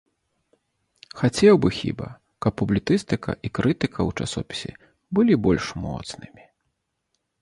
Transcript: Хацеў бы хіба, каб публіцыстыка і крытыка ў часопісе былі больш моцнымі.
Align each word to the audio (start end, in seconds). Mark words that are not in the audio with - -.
Хацеў 1.19 1.59
бы 1.65 1.69
хіба, 1.79 2.07
каб 2.45 2.53
публіцыстыка 2.61 3.31
і 3.49 3.53
крытыка 3.59 3.99
ў 4.09 4.11
часопісе 4.25 4.71
былі 5.19 5.33
больш 5.49 5.65
моцнымі. 5.85 6.43